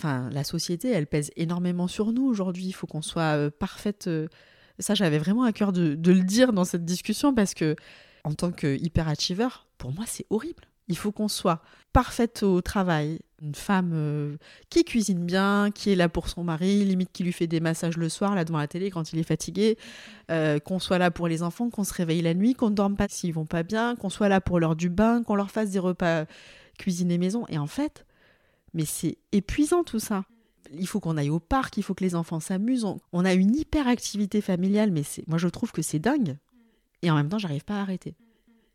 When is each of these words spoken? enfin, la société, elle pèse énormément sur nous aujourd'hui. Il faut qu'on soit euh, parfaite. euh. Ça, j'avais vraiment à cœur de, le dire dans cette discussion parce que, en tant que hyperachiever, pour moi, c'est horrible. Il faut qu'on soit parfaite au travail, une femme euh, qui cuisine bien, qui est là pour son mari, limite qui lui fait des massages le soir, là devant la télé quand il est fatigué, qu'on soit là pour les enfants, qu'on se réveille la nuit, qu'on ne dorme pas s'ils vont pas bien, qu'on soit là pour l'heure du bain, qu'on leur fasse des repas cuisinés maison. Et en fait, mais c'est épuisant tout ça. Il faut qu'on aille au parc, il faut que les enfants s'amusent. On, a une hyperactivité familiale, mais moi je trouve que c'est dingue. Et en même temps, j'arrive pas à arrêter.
enfin, 0.00 0.30
la 0.30 0.44
société, 0.44 0.90
elle 0.90 1.06
pèse 1.06 1.30
énormément 1.36 1.86
sur 1.86 2.12
nous 2.12 2.24
aujourd'hui. 2.24 2.66
Il 2.66 2.72
faut 2.72 2.86
qu'on 2.86 3.02
soit 3.02 3.36
euh, 3.36 3.50
parfaite. 3.50 4.06
euh. 4.06 4.28
Ça, 4.78 4.94
j'avais 4.94 5.18
vraiment 5.18 5.42
à 5.42 5.52
cœur 5.52 5.72
de, 5.72 5.90
le 5.90 6.22
dire 6.22 6.54
dans 6.54 6.64
cette 6.64 6.86
discussion 6.86 7.34
parce 7.34 7.52
que, 7.52 7.76
en 8.24 8.32
tant 8.32 8.50
que 8.50 8.76
hyperachiever, 8.76 9.48
pour 9.76 9.92
moi, 9.92 10.04
c'est 10.06 10.24
horrible. 10.30 10.64
Il 10.88 10.96
faut 10.96 11.12
qu'on 11.12 11.28
soit 11.28 11.62
parfaite 11.92 12.42
au 12.42 12.62
travail, 12.62 13.20
une 13.42 13.54
femme 13.54 13.92
euh, 13.92 14.36
qui 14.70 14.84
cuisine 14.84 15.24
bien, 15.24 15.70
qui 15.70 15.92
est 15.92 15.94
là 15.94 16.08
pour 16.08 16.28
son 16.28 16.44
mari, 16.44 16.84
limite 16.84 17.10
qui 17.12 17.22
lui 17.22 17.32
fait 17.32 17.46
des 17.46 17.60
massages 17.60 17.96
le 17.96 18.08
soir, 18.08 18.34
là 18.34 18.44
devant 18.44 18.58
la 18.58 18.66
télé 18.66 18.90
quand 18.90 19.12
il 19.12 19.18
est 19.18 19.24
fatigué, 19.24 19.76
qu'on 20.28 20.78
soit 20.78 20.98
là 20.98 21.10
pour 21.10 21.28
les 21.28 21.42
enfants, 21.42 21.68
qu'on 21.68 21.84
se 21.84 21.94
réveille 21.94 22.22
la 22.22 22.34
nuit, 22.34 22.54
qu'on 22.54 22.70
ne 22.70 22.74
dorme 22.74 22.96
pas 22.96 23.06
s'ils 23.08 23.34
vont 23.34 23.44
pas 23.44 23.62
bien, 23.62 23.96
qu'on 23.96 24.10
soit 24.10 24.28
là 24.28 24.40
pour 24.40 24.58
l'heure 24.58 24.76
du 24.76 24.88
bain, 24.88 25.22
qu'on 25.22 25.34
leur 25.34 25.50
fasse 25.50 25.70
des 25.70 25.78
repas 25.78 26.24
cuisinés 26.78 27.18
maison. 27.18 27.44
Et 27.48 27.58
en 27.58 27.66
fait, 27.66 28.04
mais 28.74 28.84
c'est 28.84 29.18
épuisant 29.32 29.84
tout 29.84 29.98
ça. 29.98 30.24
Il 30.72 30.86
faut 30.86 31.00
qu'on 31.00 31.16
aille 31.16 31.30
au 31.30 31.40
parc, 31.40 31.76
il 31.76 31.82
faut 31.82 31.94
que 31.94 32.04
les 32.04 32.14
enfants 32.14 32.40
s'amusent. 32.40 32.86
On, 33.12 33.24
a 33.24 33.34
une 33.34 33.56
hyperactivité 33.56 34.40
familiale, 34.40 34.92
mais 34.92 35.02
moi 35.26 35.38
je 35.38 35.48
trouve 35.48 35.72
que 35.72 35.82
c'est 35.82 35.98
dingue. 35.98 36.36
Et 37.02 37.10
en 37.10 37.16
même 37.16 37.28
temps, 37.28 37.38
j'arrive 37.38 37.64
pas 37.64 37.78
à 37.78 37.80
arrêter. 37.80 38.14